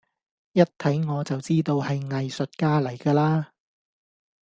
[0.53, 3.51] 一睇我就知道係藝術家嚟㗎啦